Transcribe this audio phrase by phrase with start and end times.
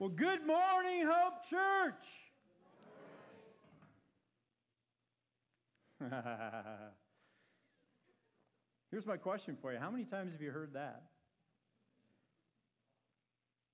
[0.00, 1.92] Well, good morning, Hope Church.
[8.90, 11.02] Here's my question for you How many times have you heard that?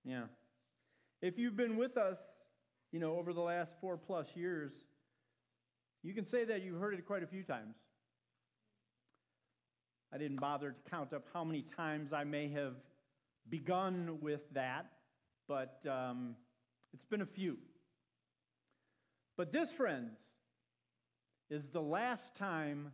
[0.04, 0.24] Yeah.
[1.22, 2.18] If you've been with us,
[2.90, 4.72] you know, over the last four plus years,
[6.02, 7.76] you can say that you've heard it quite a few times.
[10.12, 12.74] I didn't bother to count up how many times I may have
[13.48, 14.95] begun with that
[15.48, 16.34] but um,
[16.92, 17.56] it's been a few.
[19.36, 20.16] But this, friends,
[21.50, 22.92] is the last time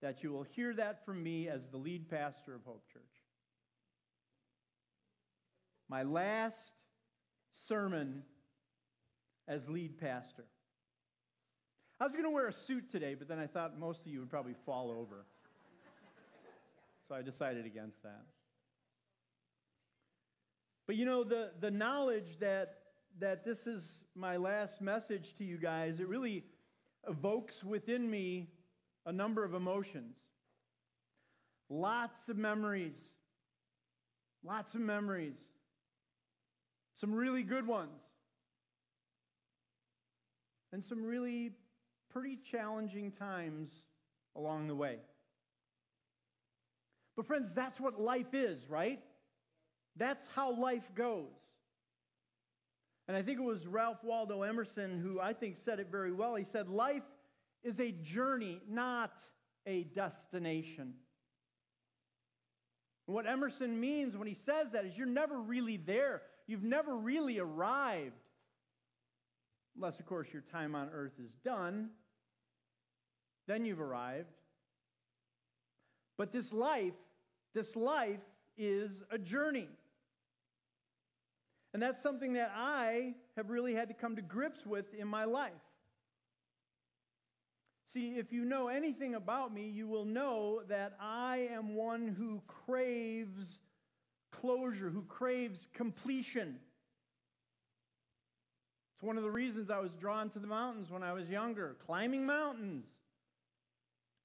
[0.00, 3.02] that you will hear that from me as the lead pastor of Hope Church.
[5.88, 6.56] My last
[7.66, 8.22] sermon
[9.46, 10.44] as lead pastor.
[12.00, 14.20] I was going to wear a suit today, but then I thought most of you
[14.20, 15.24] would probably fall over.
[17.08, 18.22] So I decided against that.
[20.88, 22.78] But you know, the, the knowledge that,
[23.20, 23.84] that this is
[24.16, 26.44] my last message to you guys, it really
[27.06, 28.48] evokes within me
[29.04, 30.16] a number of emotions.
[31.68, 32.96] Lots of memories.
[34.42, 35.36] Lots of memories.
[36.98, 38.00] Some really good ones.
[40.72, 41.50] And some really
[42.10, 43.68] pretty challenging times
[44.34, 44.96] along the way.
[47.14, 49.00] But, friends, that's what life is, right?
[49.98, 51.26] That's how life goes.
[53.08, 56.34] And I think it was Ralph Waldo Emerson who I think said it very well.
[56.34, 57.02] He said, Life
[57.64, 59.12] is a journey, not
[59.66, 60.94] a destination.
[63.06, 66.22] And what Emerson means when he says that is you're never really there.
[66.46, 68.12] You've never really arrived.
[69.76, 71.90] Unless, of course, your time on earth is done.
[73.46, 74.28] Then you've arrived.
[76.18, 76.94] But this life,
[77.54, 78.20] this life
[78.58, 79.68] is a journey.
[81.74, 85.24] And that's something that I have really had to come to grips with in my
[85.24, 85.52] life.
[87.92, 92.42] See, if you know anything about me, you will know that I am one who
[92.66, 93.58] craves
[94.30, 96.56] closure, who craves completion.
[98.94, 101.76] It's one of the reasons I was drawn to the mountains when I was younger,
[101.86, 102.86] climbing mountains.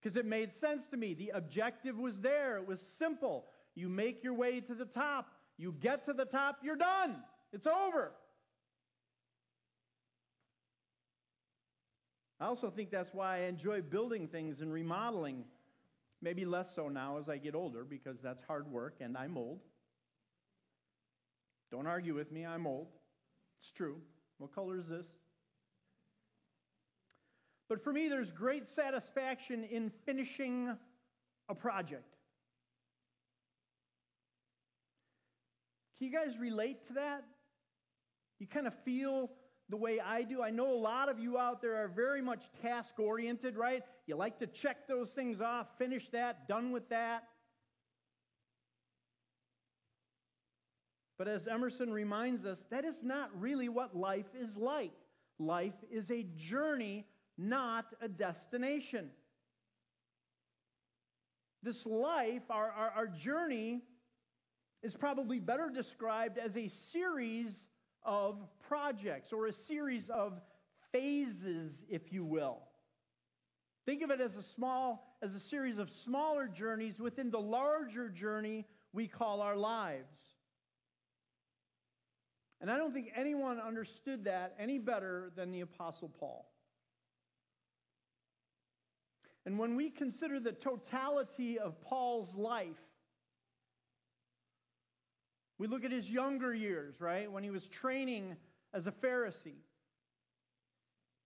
[0.02, 1.14] Because it made sense to me.
[1.14, 3.46] The objective was there, it was simple.
[3.76, 7.18] You make your way to the top, you get to the top, you're done.
[7.54, 8.12] It's over.
[12.40, 15.46] I also think that's why I enjoy building things and remodeling.
[16.22, 19.60] Maybe less so now as I get older because that's hard work and I'm old.
[21.72, 22.88] Don't argue with me, I'm old.
[23.62, 23.98] It's true.
[24.40, 25.06] What color is this?
[27.70, 30.76] But for me, there's great satisfaction in finishing
[31.50, 32.16] a project.
[35.98, 37.24] Can you guys relate to that?
[38.44, 39.32] You kind of feel
[39.70, 40.42] the way I do.
[40.42, 43.84] I know a lot of you out there are very much task oriented, right?
[44.06, 47.24] You like to check those things off, finish that, done with that.
[51.18, 54.92] But as Emerson reminds us, that is not really what life is like.
[55.40, 57.06] Life is a journey,
[57.38, 59.10] not a destination.
[61.62, 63.84] This life, our, our, our journey,
[64.82, 67.70] is probably better described as a series
[68.06, 68.38] of
[68.68, 70.42] projects or a series of
[70.92, 72.60] phases, if you will.
[73.86, 78.10] Think of it as a small, as a series of smaller journeys within the larger
[78.10, 80.16] journey we call our lives.
[82.62, 86.46] And I don't think anyone understood that any better than the Apostle Paul.
[89.46, 92.80] And when we consider the totality of Paul's life,
[95.58, 97.32] we look at his younger years, right?
[97.32, 98.36] When he was training
[98.74, 99.62] as a Pharisee.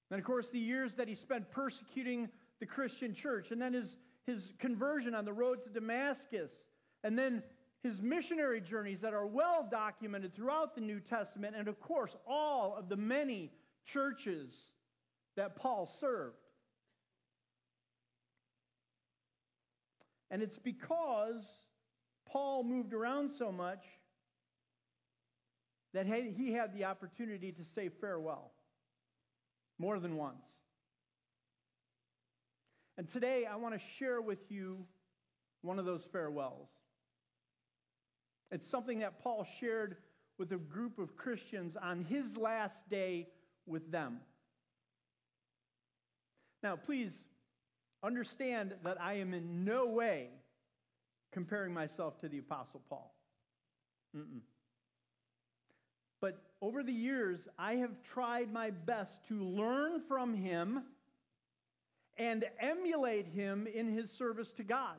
[0.09, 2.29] And of course, the years that he spent persecuting
[2.59, 3.51] the Christian church.
[3.51, 6.51] And then his, his conversion on the road to Damascus.
[7.03, 7.43] And then
[7.83, 11.55] his missionary journeys that are well documented throughout the New Testament.
[11.57, 13.51] And of course, all of the many
[13.85, 14.51] churches
[15.35, 16.35] that Paul served.
[20.29, 21.45] And it's because
[22.25, 23.85] Paul moved around so much
[25.97, 28.51] that he had the opportunity to say farewell
[29.79, 30.45] more than once.
[32.99, 34.85] And today I want to share with you
[35.63, 36.69] one of those farewells.
[38.51, 39.97] It's something that Paul shared
[40.37, 43.29] with a group of Christians on his last day
[43.65, 44.19] with them.
[46.61, 47.13] Now, please
[48.03, 50.27] understand that I am in no way
[51.33, 53.15] comparing myself to the Apostle Paul.
[54.15, 54.41] Mm-mm.
[56.21, 60.83] But over the years, I have tried my best to learn from him
[62.17, 64.95] and emulate him in his service to God.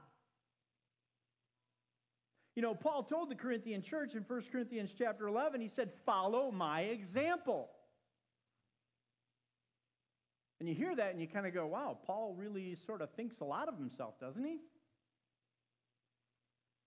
[2.55, 6.51] You know, Paul told the Corinthian church in 1 Corinthians chapter 11, he said, Follow
[6.51, 7.71] my example.
[10.61, 13.37] And you hear that and you kind of go, wow, Paul really sort of thinks
[13.41, 14.59] a lot of himself, doesn't he?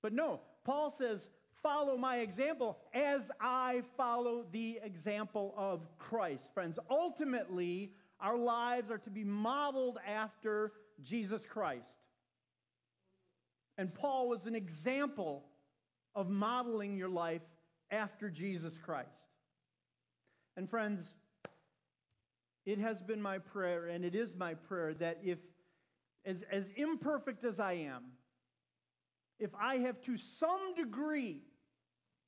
[0.02, 1.22] But no, Paul says,
[1.64, 6.50] follow my example as I follow the example of Christ.
[6.54, 11.86] Friends, ultimately, our lives are to be modeled after Jesus Christ.
[13.78, 15.46] And Paul was an example
[16.14, 17.42] of modeling your life
[17.90, 19.10] after Jesus Christ.
[20.58, 21.04] And friends,
[22.66, 25.40] it has been my prayer, and it is my prayer, that if,
[26.26, 28.04] as, as imperfect as I am,
[29.40, 31.42] if I have to some degree,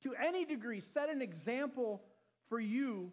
[0.04, 2.02] to any degree, set an example
[2.48, 3.10] for you,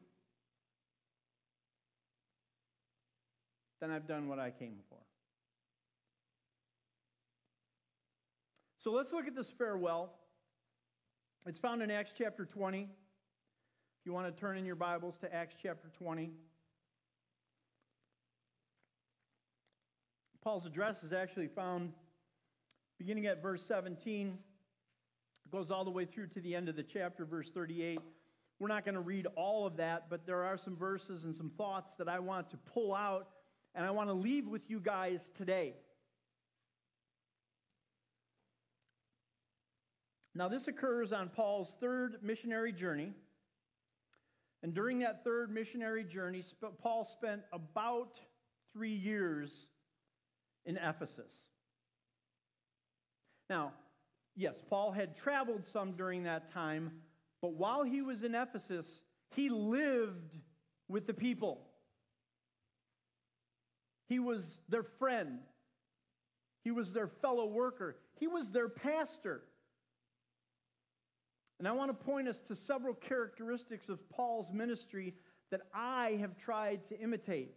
[3.80, 4.98] then I've done what I came for.
[8.84, 10.14] So let's look at this farewell.
[11.46, 12.84] It's found in Acts chapter 20.
[12.84, 12.88] If
[14.06, 16.32] you want to turn in your Bibles to Acts chapter 20.
[20.44, 21.94] Paul's address is actually found
[22.98, 24.38] beginning at verse 17.
[25.52, 28.00] Goes all the way through to the end of the chapter, verse 38.
[28.60, 31.52] We're not going to read all of that, but there are some verses and some
[31.58, 33.28] thoughts that I want to pull out
[33.76, 35.74] and I want to leave with you guys today.
[40.34, 43.14] Now, this occurs on Paul's third missionary journey.
[44.64, 46.44] And during that third missionary journey,
[46.82, 48.20] Paul spent about
[48.74, 49.50] three years
[50.66, 51.32] in Ephesus.
[53.50, 53.74] Now,
[54.36, 56.92] yes, Paul had traveled some during that time,
[57.42, 58.86] but while he was in Ephesus,
[59.32, 60.38] he lived
[60.88, 61.62] with the people.
[64.08, 65.40] He was their friend.
[66.64, 67.96] He was their fellow worker.
[68.20, 69.44] He was their pastor.
[71.60, 75.14] And I want to point us to several characteristics of Paul's ministry
[75.52, 77.54] that I have tried to imitate.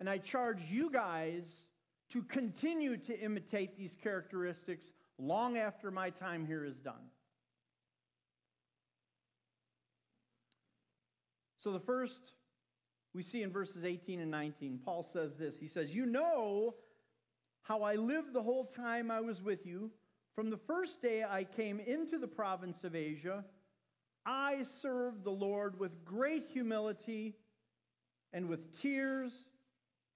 [0.00, 1.44] And I charge you guys
[2.10, 4.86] to continue to imitate these characteristics
[5.18, 7.10] long after my time here is done.
[11.60, 12.20] So, the first
[13.14, 16.74] we see in verses 18 and 19, Paul says this He says, You know
[17.62, 19.90] how I lived the whole time I was with you.
[20.34, 23.44] From the first day I came into the province of Asia,
[24.24, 27.34] I served the Lord with great humility
[28.32, 29.32] and with tears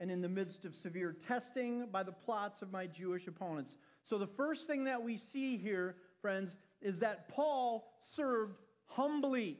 [0.00, 3.74] and in the midst of severe testing by the plots of my Jewish opponents.
[4.08, 9.58] So, the first thing that we see here, friends, is that Paul served humbly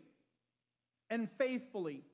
[1.11, 2.05] and faithfully.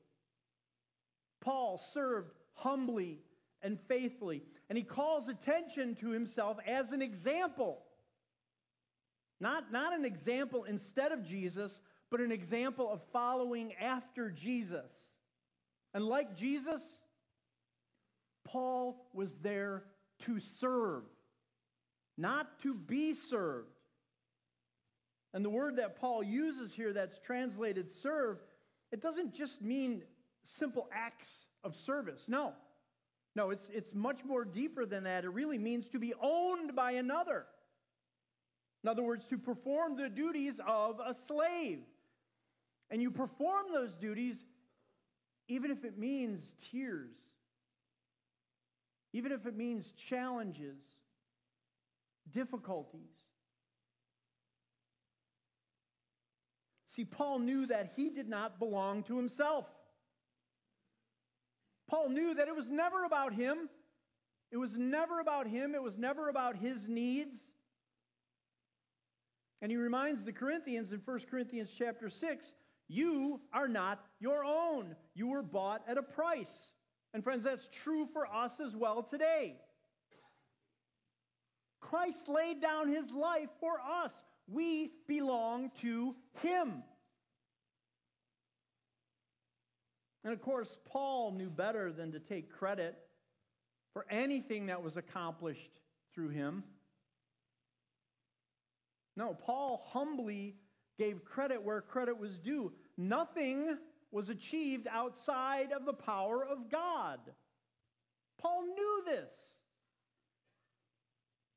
[1.41, 3.21] Paul served humbly
[3.63, 4.43] and faithfully.
[4.69, 7.83] And he calls attention to himself as an example.
[9.41, 11.81] Not, not an example instead of Jesus,
[12.11, 14.91] but an example of following after Jesus.
[15.95, 16.81] And like Jesus,
[18.45, 19.85] Paul was there
[20.21, 21.03] to serve,
[22.17, 23.69] not to be served.
[25.35, 28.39] And the word that Paul uses here that's translated serve,
[28.91, 30.03] it doesn't just mean
[30.45, 32.25] simple acts of service.
[32.29, 32.53] No.
[33.35, 35.25] No, it's, it's much more deeper than that.
[35.25, 37.47] It really means to be owned by another.
[38.85, 41.79] In other words, to perform the duties of a slave.
[42.91, 44.37] And you perform those duties
[45.49, 47.17] even if it means tears
[49.13, 50.79] even if it means challenges,
[52.31, 53.11] difficulties.
[56.95, 59.67] See, Paul knew that he did not belong to himself.
[61.89, 63.69] Paul knew that it was never about him.
[64.51, 65.75] It was never about him.
[65.75, 67.39] It was never about his needs.
[69.63, 72.47] And he reminds the Corinthians in 1 Corinthians chapter 6
[72.89, 74.97] you are not your own.
[75.15, 76.53] You were bought at a price.
[77.15, 79.57] And friends, that's true for us as well today.
[81.83, 84.13] Christ laid down his life for us.
[84.49, 86.83] We belong to him.
[90.25, 92.97] And of course, Paul knew better than to take credit
[93.93, 95.71] for anything that was accomplished
[96.15, 96.63] through him.
[99.17, 100.55] No, Paul humbly
[100.99, 102.73] gave credit where credit was due.
[102.97, 103.77] Nothing
[104.11, 107.19] was achieved outside of the power of God.
[108.39, 109.31] Paul knew this.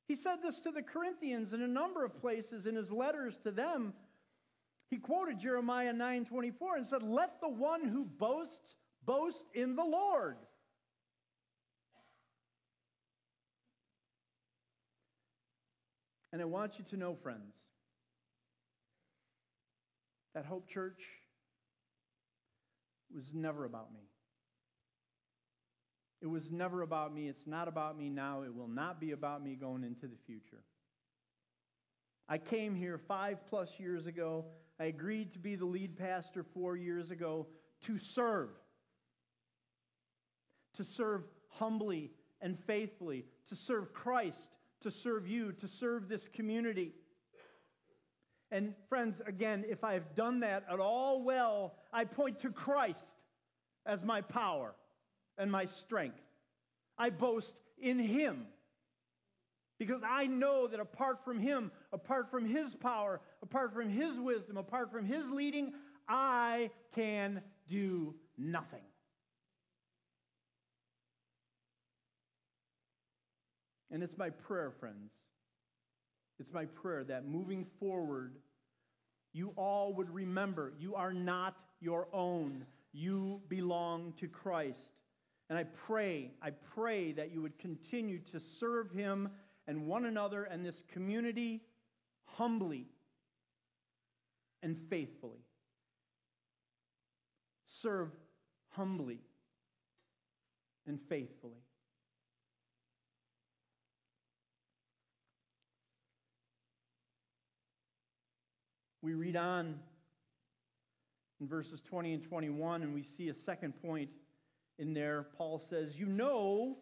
[0.07, 3.51] He said this to the Corinthians in a number of places in his letters to
[3.51, 3.93] them.
[4.89, 10.38] He quoted Jeremiah 9:24 and said, "Let the one who boasts boast in the Lord."
[16.31, 17.55] And I want you to know, friends,
[20.33, 21.01] that Hope Church
[23.09, 24.01] was never about me.
[26.22, 27.27] It was never about me.
[27.27, 28.43] It's not about me now.
[28.43, 30.63] It will not be about me going into the future.
[32.27, 34.45] I came here five plus years ago.
[34.79, 37.48] I agreed to be the lead pastor four years ago
[37.86, 38.50] to serve.
[40.77, 44.50] To serve humbly and faithfully, to serve Christ,
[44.81, 46.93] to serve you, to serve this community.
[48.51, 53.03] And friends, again, if I've done that at all well, I point to Christ
[53.86, 54.74] as my power
[55.38, 56.20] and my strength.
[56.98, 58.48] I boast in Him.
[59.77, 64.56] Because I know that apart from Him, apart from His power, apart from His wisdom,
[64.58, 65.74] apart from His leading,
[66.08, 68.84] I can do nothing.
[73.92, 75.12] And it's my prayer, friends.
[76.39, 78.36] It's my prayer that moving forward,
[79.34, 82.65] you all would remember you are not your own.
[82.92, 84.96] You belong to Christ.
[85.50, 89.30] And I pray, I pray that you would continue to serve him
[89.68, 91.62] and one another and this community
[92.25, 92.88] humbly
[94.64, 95.46] and faithfully.
[97.82, 98.10] Serve
[98.72, 99.20] humbly
[100.88, 101.64] and faithfully.
[109.02, 109.80] We read on
[111.40, 114.10] in verses 20 and 21, and we see a second point
[114.79, 115.27] in there.
[115.38, 116.77] Paul says, You know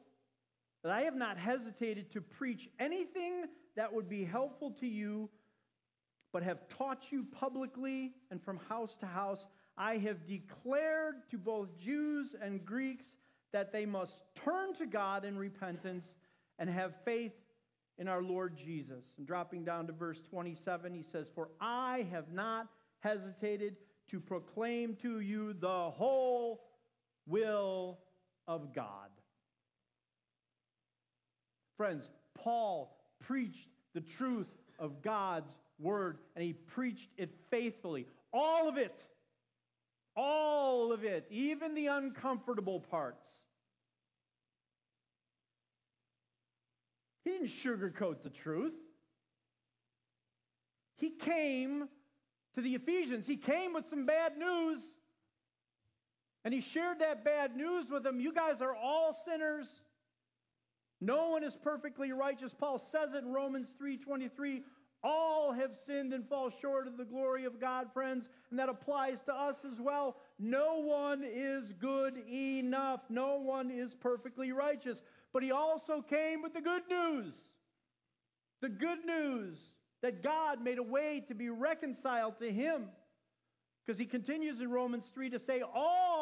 [0.84, 3.46] that I have not hesitated to preach anything
[3.76, 5.30] that would be helpful to you,
[6.32, 9.46] but have taught you publicly and from house to house.
[9.78, 13.06] I have declared to both Jews and Greeks
[13.54, 16.06] that they must turn to God in repentance
[16.60, 17.34] and have faith
[17.98, 19.04] in our Lord Jesus.
[19.18, 22.68] And dropping down to verse 27, he says, For I have not
[23.00, 23.78] hesitated
[24.10, 26.62] to proclaim to you the whole
[27.28, 28.00] will
[28.48, 29.10] of God.
[31.78, 34.48] Friends, Paul preached the truth
[34.80, 38.08] of God's word, and he preached it faithfully.
[38.32, 39.04] All of it.
[40.16, 43.26] All of it, even the uncomfortable parts.
[47.24, 48.74] He didn't sugarcoat the truth.
[50.98, 51.88] He came
[52.56, 54.80] to the Ephesians, he came with some bad news.
[56.46, 58.20] And he shared that bad news with them.
[58.20, 59.68] You guys are all sinners.
[61.00, 62.54] No one is perfectly righteous.
[62.58, 64.64] Paul says it in Romans 3:23,
[65.04, 69.22] all have sinned and fall short of the glory of God, friends, and that applies
[69.24, 70.16] to us as well.
[70.40, 73.02] No one is good enough.
[73.10, 75.02] No one is perfectly righteous.
[75.34, 77.34] But he also came with the good news.
[78.62, 79.58] The good news
[80.02, 82.86] that God made a way to be reconciled to him.
[83.86, 86.13] Because he continues in Romans 3 to say, All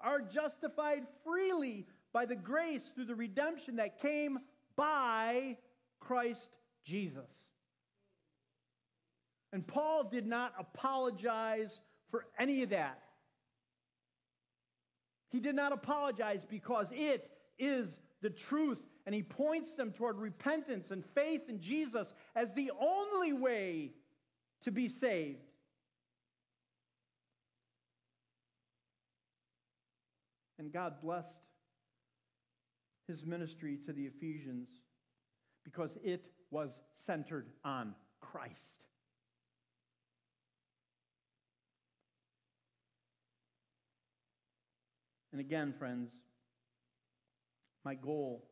[0.00, 4.38] are justified freely by the grace through the redemption that came
[4.76, 5.56] by
[6.00, 6.48] Christ
[6.84, 7.28] Jesus.
[9.52, 13.00] And Paul did not apologize for any of that.
[15.30, 17.88] He did not apologize because it is
[18.22, 18.78] the truth.
[19.06, 23.92] And he points them toward repentance and faith in Jesus as the only way
[24.64, 25.47] to be saved.
[30.58, 31.38] And God blessed
[33.06, 34.68] his ministry to the Ephesians
[35.64, 38.82] because it was centered on Christ.
[45.32, 46.10] And again, friends,
[47.84, 48.48] my goal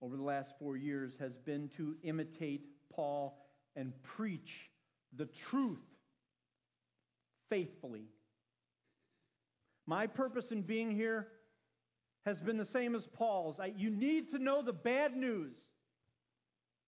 [0.00, 2.62] over the last four years has been to imitate
[2.92, 3.38] Paul
[3.76, 4.70] and preach
[5.16, 5.84] the truth
[7.50, 8.06] faithfully.
[9.88, 11.28] My purpose in being here
[12.26, 13.58] has been the same as Paul's.
[13.58, 15.54] I, you need to know the bad news.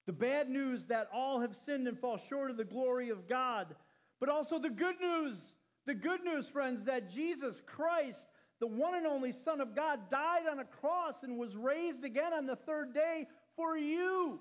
[0.05, 3.75] The bad news that all have sinned and fall short of the glory of God.
[4.21, 5.39] But also the good news.
[5.87, 8.19] The good news, friends, that Jesus Christ,
[8.61, 12.35] the one and only Son of God, died on a cross and was raised again
[12.35, 13.27] on the third day
[13.57, 14.41] for you,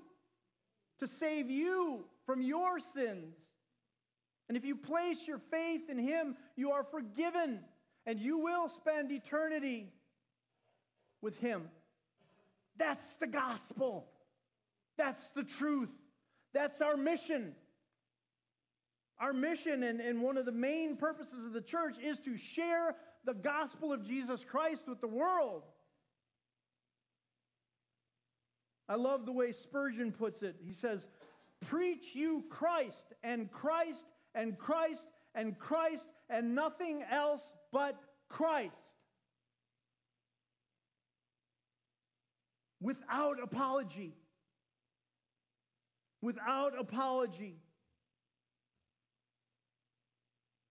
[0.99, 3.35] to save you from your sins.
[4.49, 7.61] And if you place your faith in Him, you are forgiven
[8.09, 9.85] and you will spend eternity
[11.21, 11.69] with Him.
[12.75, 14.07] That's the gospel.
[14.97, 15.91] That's the truth.
[16.51, 17.53] That's our mission.
[19.19, 22.95] Our mission and, and one of the main purposes of the church is to share
[23.25, 25.61] the gospel of Jesus Christ with the world.
[28.87, 30.55] I love the way Spurgeon puts it.
[30.65, 31.05] He says,
[31.67, 35.05] Preach you Christ, and Christ, and Christ,
[35.39, 37.41] and Christ, and nothing else
[37.71, 38.75] but Christ.
[42.81, 44.17] Without apology.
[46.21, 47.55] Without apology.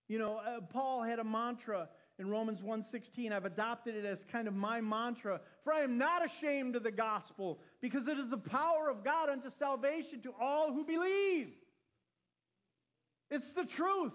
[0.07, 3.33] You know, uh, Paul had a mantra in Romans 1:16.
[3.33, 6.91] I've adopted it as kind of my mantra, for I am not ashamed of the
[6.91, 11.55] gospel, because it is the power of God unto salvation to all who believe.
[13.31, 14.13] It's the truth.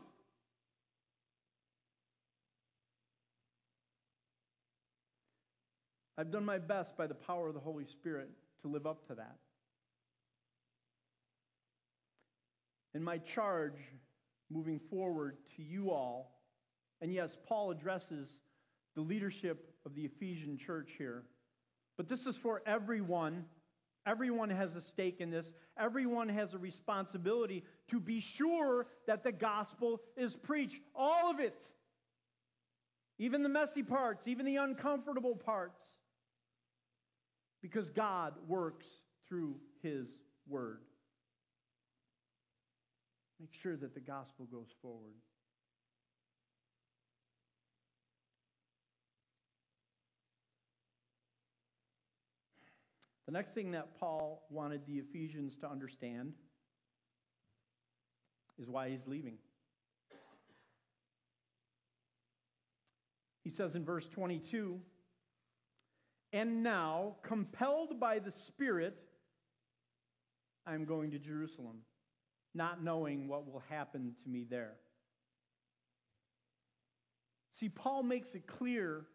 [6.17, 8.29] I've done my best by the power of the Holy Spirit
[8.61, 9.37] to live up to that.
[12.93, 13.79] And my charge
[14.51, 16.39] moving forward to you all,
[17.01, 18.29] and yes, Paul addresses
[18.95, 21.23] the leadership of the Ephesian church here,
[21.97, 23.45] but this is for everyone.
[24.05, 25.51] Everyone has a stake in this.
[25.79, 30.81] Everyone has a responsibility to be sure that the gospel is preached.
[30.93, 31.55] All of it.
[33.17, 35.79] Even the messy parts, even the uncomfortable parts
[37.63, 38.85] because God works
[39.27, 40.05] through His
[40.47, 40.81] Word.
[43.39, 45.15] Make sure that the gospel goes forward.
[53.25, 56.33] The next thing that Paul wanted the Ephesians to understand
[58.59, 59.37] is why he's leaving.
[63.43, 64.79] He says in verse 22
[66.33, 68.97] and now, compelled by the Spirit,
[70.65, 71.77] I'm going to Jerusalem,
[72.55, 74.73] not knowing what will happen to me there.
[77.59, 79.05] See, Paul makes it clear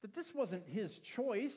[0.00, 1.54] that this wasn't his choice.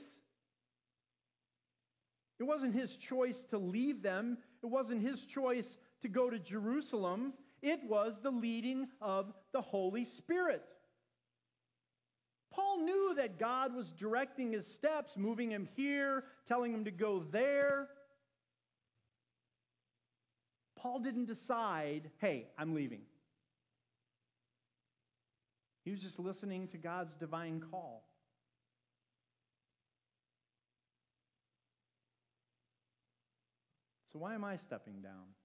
[2.39, 4.37] It wasn't his choice to leave them.
[4.61, 7.33] It wasn't his choice to go to Jerusalem.
[7.61, 10.63] It was the leading of the Holy Spirit.
[12.53, 17.23] Paul knew that God was directing his steps, moving him here, telling him to go
[17.31, 17.87] there.
[20.75, 23.01] Paul didn't decide, hey, I'm leaving.
[25.85, 28.03] He was just listening to God's divine call.
[34.11, 35.35] So, why am I stepping down?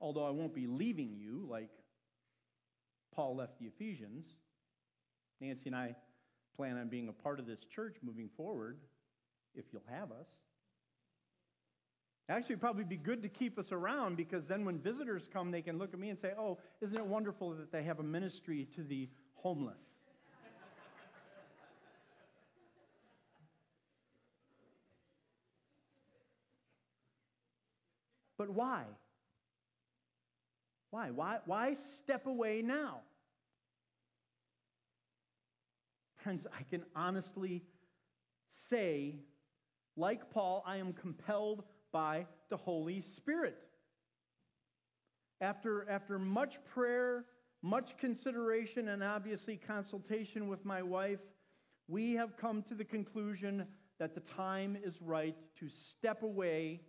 [0.00, 1.70] Although I won't be leaving you like
[3.14, 4.26] Paul left the Ephesians.
[5.40, 5.94] Nancy and I
[6.56, 8.78] plan on being a part of this church moving forward,
[9.54, 10.26] if you'll have us.
[12.28, 15.76] Actually, probably be good to keep us around because then when visitors come, they can
[15.78, 18.82] look at me and say, Oh, isn't it wonderful that they have a ministry to
[18.82, 19.80] the homeless?
[28.38, 28.84] but why?
[30.92, 31.10] Why?
[31.10, 33.00] Why, why step away now?
[36.18, 37.62] Friends, I can honestly
[38.68, 39.16] say,
[39.96, 43.56] like Paul, I am compelled by the Holy Spirit.
[45.40, 47.24] After, after much prayer,
[47.62, 51.20] much consideration, and obviously consultation with my wife,
[51.88, 53.66] we have come to the conclusion
[53.98, 56.82] that the time is right to step away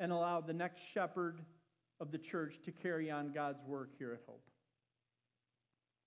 [0.00, 1.42] and allow the next shepherd
[2.00, 4.42] of the church to carry on God's work here at Hope.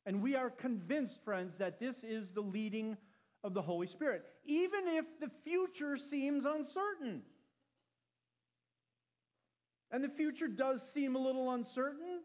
[0.05, 2.97] And we are convinced, friends, that this is the leading
[3.43, 7.21] of the Holy Spirit, even if the future seems uncertain.
[9.91, 12.21] And the future does seem a little uncertain,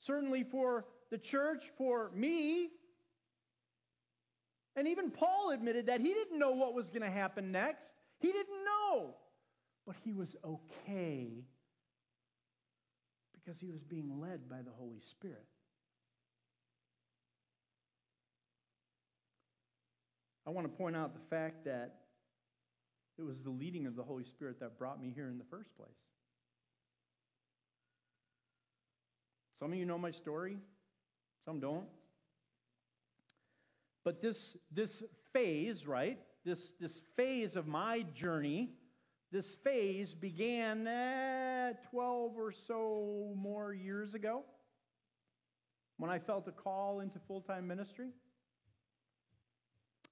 [0.00, 2.68] certainly for the church, for me.
[4.76, 7.92] And even Paul admitted that he didn't know what was going to happen next.
[8.20, 9.14] He didn't know.
[9.86, 11.44] But he was okay
[13.50, 15.44] because he was being led by the Holy Spirit.
[20.46, 21.96] I want to point out the fact that
[23.18, 25.76] it was the leading of the Holy Spirit that brought me here in the first
[25.76, 25.88] place.
[29.58, 30.58] Some of you know my story,
[31.44, 31.86] some don't.
[34.04, 36.20] But this, this phase, right?
[36.44, 38.70] This, this phase of my journey
[39.32, 44.42] this phase began eh, 12 or so more years ago
[45.98, 48.08] when I felt a call into full time ministry.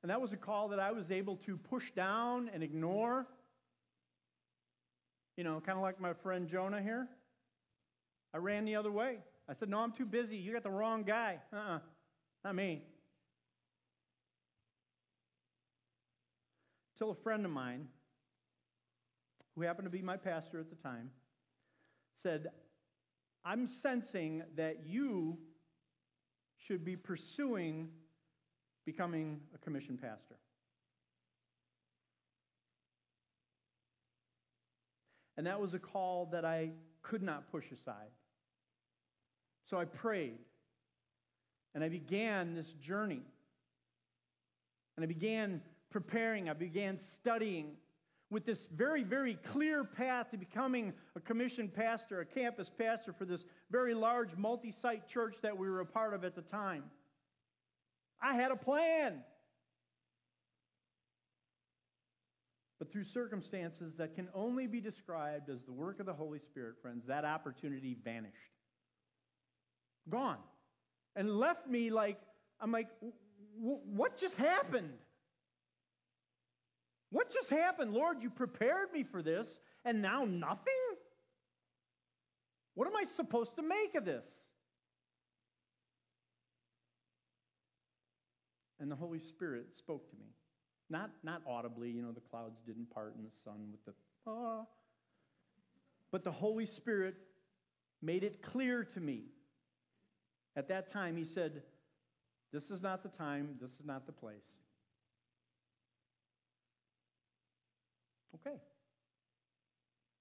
[0.03, 3.27] And that was a call that I was able to push down and ignore
[5.37, 7.07] You know, kind of like my friend Jonah here.
[8.35, 9.19] I ran the other way.
[9.49, 10.37] I said, No, I'm too busy.
[10.37, 11.39] You got the wrong guy.
[11.53, 11.79] Uh uh-uh, uh
[12.45, 12.83] not me.
[16.99, 17.87] Till a friend of mine,
[19.59, 21.11] who happened to be my pastor at the time,
[22.23, 22.47] said,
[23.45, 25.37] I'm sensing that you
[26.67, 27.89] should be pursuing
[28.87, 30.37] becoming a commissioned pastor.
[35.37, 36.71] And that was a call that I
[37.03, 38.11] could not push aside.
[39.69, 40.39] So I prayed.
[41.75, 43.23] And I began this journey.
[44.97, 47.73] And I began preparing, I began studying
[48.31, 53.25] with this very, very clear path to becoming a commissioned pastor, a campus pastor for
[53.25, 56.85] this very large multi site church that we were a part of at the time.
[58.21, 59.23] I had a plan.
[62.79, 66.77] But through circumstances that can only be described as the work of the Holy Spirit,
[66.81, 68.35] friends, that opportunity vanished.
[70.09, 70.39] Gone.
[71.17, 72.21] And left me like,
[72.61, 72.89] I'm like,
[73.59, 74.93] what just happened?
[77.11, 77.93] What just happened?
[77.93, 79.49] Lord, you prepared me for this,
[79.85, 80.75] and now nothing?
[82.75, 84.25] What am I supposed to make of this?
[88.81, 90.27] And the Holy Spirit spoke to me.
[90.91, 93.93] Not, not audibly, you know, the clouds didn't part and the sun with the,
[94.27, 94.65] ah.
[96.11, 97.17] But the Holy Spirit
[98.01, 99.25] made it clear to me.
[100.57, 101.63] At that time, He said,
[102.53, 104.37] This is not the time, this is not the place.
[108.35, 108.57] Okay.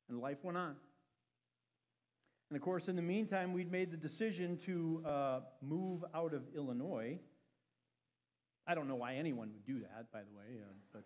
[0.10, 0.76] And life went on.
[2.50, 6.43] And of course, in the meantime, we'd made the decision to uh, move out of
[6.56, 7.20] Illinois.
[8.65, 11.04] I don't know why anyone would do that, by the way, uh, but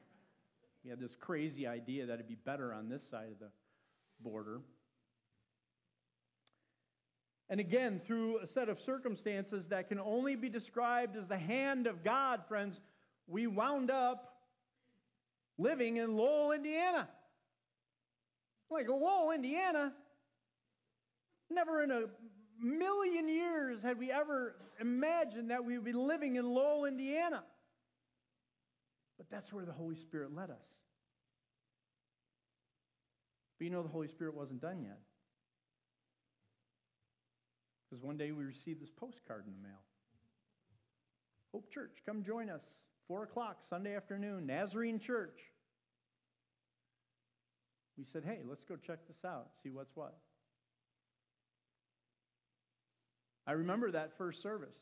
[0.83, 3.49] we had this crazy idea that it'd be better on this side of the
[4.19, 4.61] border.
[7.49, 11.85] And again, through a set of circumstances that can only be described as the hand
[11.85, 12.79] of God, friends,
[13.27, 14.37] we wound up
[15.57, 17.09] living in Lowell, Indiana.
[18.71, 19.91] Like Lowell, Indiana,
[21.49, 22.03] never in a
[22.59, 27.43] million years had we ever imagined that we would be living in Lowell, Indiana.
[29.17, 30.65] But that's where the Holy Spirit led us.
[33.59, 34.99] But you know, the Holy Spirit wasn't done yet.
[37.89, 39.81] Because one day we received this postcard in the mail
[41.53, 42.63] Hope Church, come join us.
[43.09, 45.37] 4 o'clock, Sunday afternoon, Nazarene Church.
[48.01, 50.17] We said, hey, let's go check this out, see what's what.
[53.45, 54.73] I remember that first service.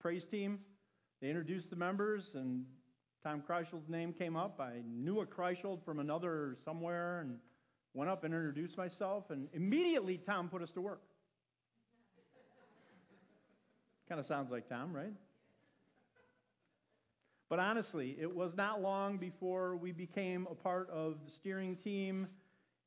[0.00, 0.60] Praise team,
[1.20, 2.64] they introduced the members, and
[3.22, 4.60] Tom Kreischold's name came up.
[4.60, 7.36] I knew a Kreischold from another somewhere and
[7.92, 11.02] went up and introduced myself, and immediately Tom put us to work.
[14.08, 15.12] kind of sounds like Tom, right?
[17.54, 22.26] But honestly, it was not long before we became a part of the steering team,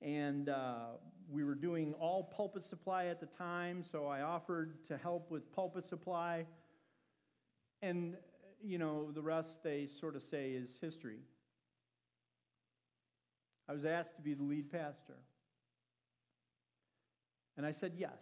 [0.02, 0.88] and uh,
[1.32, 5.50] we were doing all pulpit supply at the time, so I offered to help with
[5.54, 6.46] pulpit supply.
[7.82, 8.18] And,
[8.62, 11.20] you know, the rest they sort of say is history.
[13.70, 15.16] I was asked to be the lead pastor.
[17.56, 18.20] And I said yes.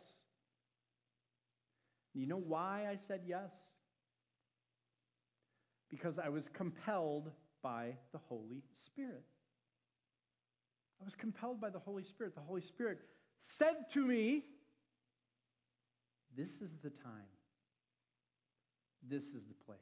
[2.14, 3.50] You know why I said yes?
[5.96, 7.32] Because I was compelled
[7.64, 9.24] by the Holy Spirit.
[11.02, 12.36] I was compelled by the Holy Spirit.
[12.36, 13.00] The Holy Spirit
[13.58, 14.44] said to me,
[16.36, 17.32] This is the time.
[19.08, 19.78] This is the place.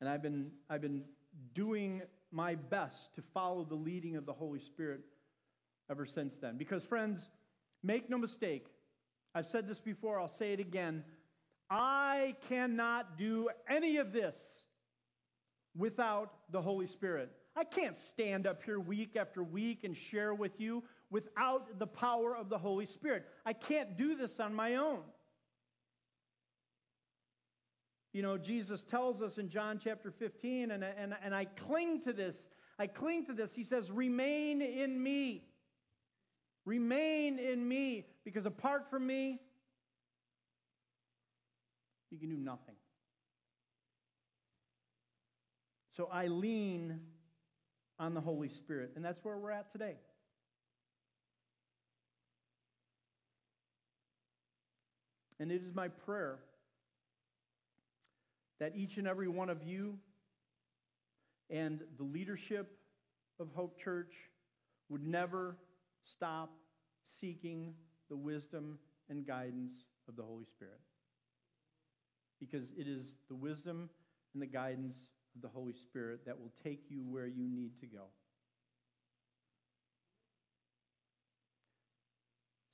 [0.00, 1.04] And I've been, I've been
[1.54, 5.02] doing my best to follow the leading of the Holy Spirit
[5.88, 6.56] ever since then.
[6.56, 7.28] Because, friends,
[7.82, 8.66] make no mistake,
[9.34, 11.04] I've said this before, I'll say it again.
[11.70, 14.34] I cannot do any of this
[15.76, 17.30] without the Holy Spirit.
[17.56, 22.36] I can't stand up here week after week and share with you without the power
[22.36, 23.24] of the Holy Spirit.
[23.44, 25.00] I can't do this on my own.
[28.12, 32.12] You know, Jesus tells us in John chapter 15, and, and, and I cling to
[32.12, 32.34] this.
[32.78, 33.52] I cling to this.
[33.52, 35.44] He says, Remain in me.
[36.64, 39.40] Remain in me, because apart from me,
[42.10, 42.74] you can do nothing.
[45.96, 47.00] So I lean
[47.98, 49.96] on the Holy Spirit, and that's where we're at today.
[55.38, 56.38] And it is my prayer
[58.58, 59.98] that each and every one of you
[61.50, 62.78] And the leadership
[63.40, 64.12] of Hope Church
[64.88, 65.56] would never
[66.04, 66.50] stop
[67.20, 67.74] seeking
[68.08, 69.72] the wisdom and guidance
[70.08, 70.80] of the Holy Spirit.
[72.38, 73.90] Because it is the wisdom
[74.32, 74.96] and the guidance
[75.34, 78.04] of the Holy Spirit that will take you where you need to go.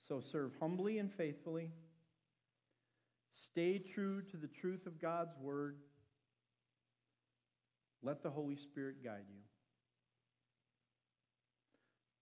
[0.09, 1.71] So serve humbly and faithfully.
[3.51, 5.77] Stay true to the truth of God's word.
[8.03, 9.41] Let the Holy Spirit guide you.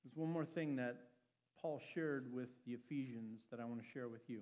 [0.04, 0.96] There's one more thing that
[1.60, 4.40] Paul shared with the Ephesians that I want to share with you.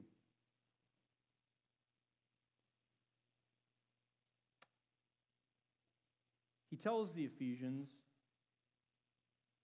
[6.71, 7.91] He tells the Ephesians,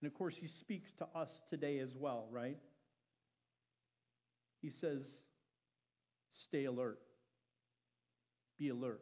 [0.01, 2.59] and of course, he speaks to us today as well, right?
[4.61, 5.03] He says,
[6.35, 7.01] stay alert.
[8.59, 9.01] Be alert.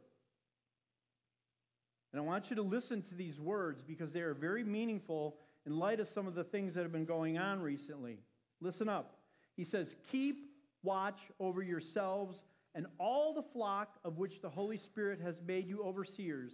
[2.12, 5.78] And I want you to listen to these words because they are very meaningful in
[5.78, 8.18] light of some of the things that have been going on recently.
[8.60, 9.18] Listen up.
[9.56, 10.36] He says, Keep
[10.82, 12.40] watch over yourselves
[12.74, 16.52] and all the flock of which the Holy Spirit has made you overseers.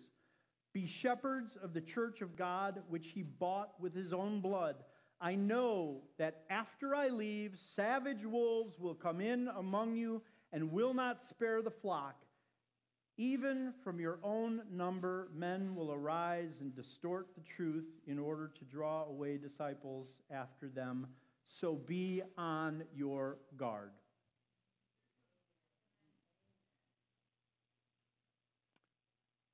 [0.72, 4.76] Be shepherds of the church of God, which he bought with his own blood.
[5.20, 10.22] I know that after I leave, savage wolves will come in among you
[10.52, 12.21] and will not spare the flock.
[13.18, 18.64] Even from your own number, men will arise and distort the truth in order to
[18.64, 21.06] draw away disciples after them.
[21.46, 23.90] So be on your guard.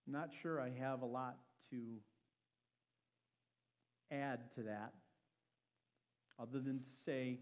[0.06, 1.36] Not sure I have a lot
[1.70, 1.76] to
[4.10, 4.94] add to that,
[6.40, 7.40] other than to say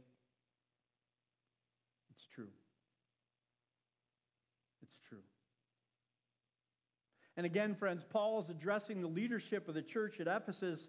[2.10, 2.48] it's true.
[4.82, 5.22] It's true.
[7.36, 10.88] And again, friends, Paul is addressing the leadership of the church at Ephesus,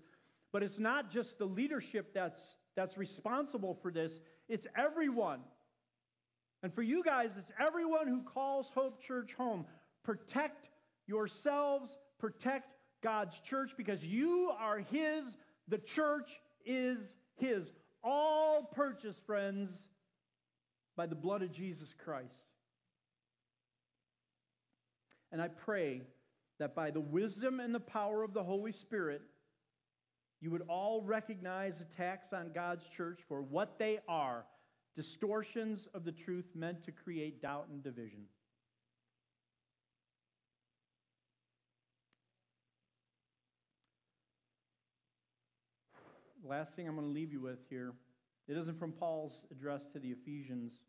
[0.53, 2.41] but it's not just the leadership that's,
[2.75, 4.13] that's responsible for this,
[4.47, 5.41] it's everyone.
[6.63, 9.65] And for you guys, it's everyone who calls Hope Church home.
[10.03, 10.69] Protect
[11.05, 12.71] yourselves, protect
[13.03, 15.25] God's church because you are His.
[15.67, 16.29] The church
[16.65, 16.97] is
[17.35, 17.69] His.
[18.03, 19.69] All purchased, friends,
[20.95, 22.33] by the blood of Jesus Christ.
[25.31, 26.01] And I pray
[26.59, 29.21] that by the wisdom and the power of the Holy Spirit,
[30.41, 34.45] you would all recognize attacks on God's church for what they are
[34.95, 38.23] distortions of the truth meant to create doubt and division.
[46.47, 47.93] last thing I'm going to leave you with here,
[48.47, 50.79] it isn't from Paul's address to the Ephesians.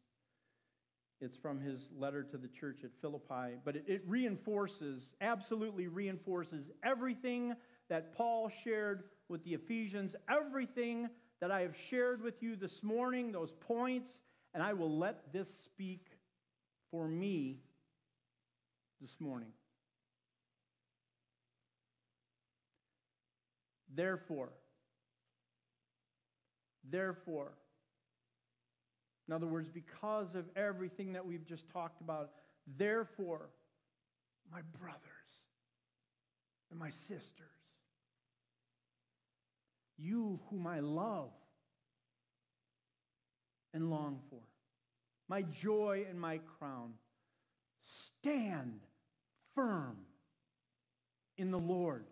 [1.20, 6.70] It's from his letter to the church at Philippi, but it, it reinforces, absolutely reinforces
[6.84, 7.54] everything
[7.88, 11.08] that Paul shared with the Ephesians, everything
[11.40, 14.10] that I have shared with you this morning, those points,
[14.54, 16.06] and I will let this speak
[16.90, 17.58] for me
[19.00, 19.48] this morning.
[23.94, 24.50] Therefore,
[26.90, 27.52] Therefore,
[29.28, 32.30] in other words, because of everything that we've just talked about,
[32.78, 33.50] therefore,
[34.50, 35.02] my brothers
[36.70, 37.28] and my sisters,
[39.98, 41.30] you whom I love
[43.74, 44.40] and long for,
[45.28, 46.94] my joy and my crown,
[47.82, 48.80] stand
[49.54, 49.98] firm
[51.36, 52.06] in the Lord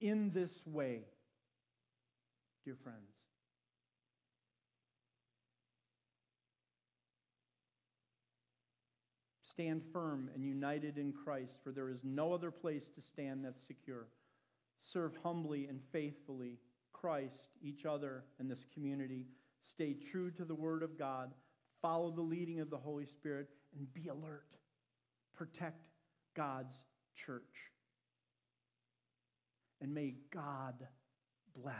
[0.00, 1.02] in this way,
[2.64, 3.19] dear friends.
[9.60, 13.66] Stand firm and united in Christ, for there is no other place to stand that's
[13.66, 14.06] secure.
[14.78, 16.56] Serve humbly and faithfully
[16.94, 19.26] Christ, each other, and this community.
[19.62, 21.32] Stay true to the Word of God.
[21.82, 24.46] Follow the leading of the Holy Spirit and be alert.
[25.36, 25.88] Protect
[26.34, 26.78] God's
[27.14, 27.42] church.
[29.82, 30.86] And may God
[31.54, 31.74] bless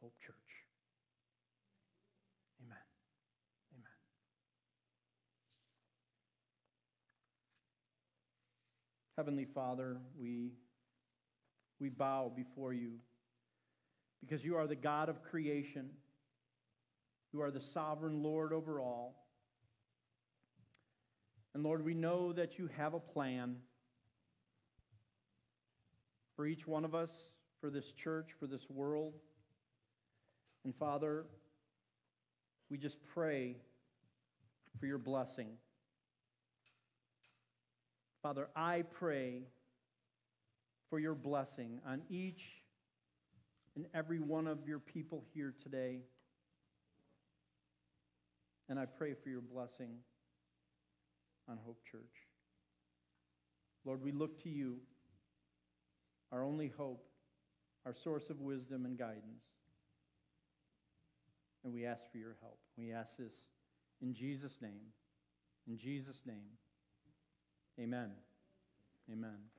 [0.00, 0.45] Hope Church.
[9.16, 10.52] Heavenly Father, we,
[11.80, 12.92] we bow before you
[14.20, 15.88] because you are the God of creation.
[17.32, 19.24] You are the sovereign Lord over all.
[21.54, 23.56] And Lord, we know that you have a plan
[26.34, 27.10] for each one of us,
[27.62, 29.14] for this church, for this world.
[30.66, 31.24] And Father,
[32.68, 33.56] we just pray
[34.78, 35.48] for your blessing.
[38.26, 39.42] Father, I pray
[40.90, 42.42] for your blessing on each
[43.76, 46.00] and every one of your people here today.
[48.68, 49.98] And I pray for your blessing
[51.48, 52.02] on Hope Church.
[53.84, 54.78] Lord, we look to you,
[56.32, 57.06] our only hope,
[57.84, 59.44] our source of wisdom and guidance.
[61.62, 62.58] And we ask for your help.
[62.76, 63.34] We ask this
[64.02, 64.90] in Jesus' name.
[65.68, 66.58] In Jesus' name.
[67.78, 68.12] Amen.
[69.10, 69.55] Amen.